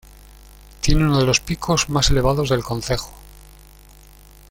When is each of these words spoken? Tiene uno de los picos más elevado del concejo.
Tiene 0.79 1.03
uno 1.05 1.19
de 1.19 1.27
los 1.27 1.41
picos 1.41 1.87
más 1.89 2.09
elevado 2.09 2.41
del 2.41 2.63
concejo. 2.63 3.13